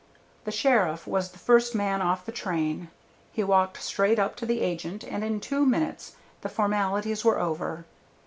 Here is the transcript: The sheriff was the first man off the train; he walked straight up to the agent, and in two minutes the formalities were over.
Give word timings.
The 0.45 0.51
sheriff 0.51 1.05
was 1.05 1.29
the 1.29 1.37
first 1.37 1.75
man 1.75 2.01
off 2.01 2.25
the 2.25 2.31
train; 2.31 2.87
he 3.31 3.43
walked 3.43 3.83
straight 3.83 4.17
up 4.17 4.35
to 4.37 4.47
the 4.47 4.61
agent, 4.61 5.03
and 5.03 5.23
in 5.23 5.39
two 5.39 5.63
minutes 5.63 6.15
the 6.41 6.49
formalities 6.49 7.23
were 7.23 7.37
over. 7.39 7.85